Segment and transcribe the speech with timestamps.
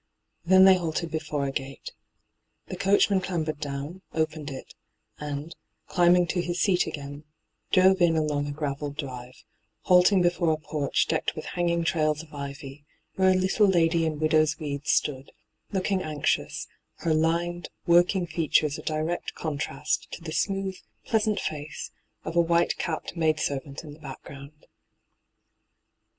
[0.43, 1.91] Then they halted before a gate.
[2.69, 4.73] The coach man clambered down, opened it,
[5.19, 7.23] and, climbing to his seat again,
[7.71, 9.43] drove in along a gravelled drive,
[9.85, 12.83] haltii^ before a porch decked with hanging trails of ivy,
[13.13, 15.31] where a little lady in widow's weeds stood,
[15.71, 16.65] looking anxious,
[17.01, 21.91] her lined, working features a direct contrast to the smooth, pleasant face
[22.25, 24.65] of a white capped maid servant in the background.